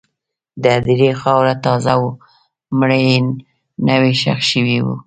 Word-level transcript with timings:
د 0.61 0.63
هدیرې 0.75 1.11
خاوره 1.21 1.53
تازه 1.65 1.93
وه، 2.01 2.11
مړی 2.79 3.05
نوی 3.87 4.13
ښخ 4.21 4.39
شوی 4.51 4.77
و. 4.83 4.87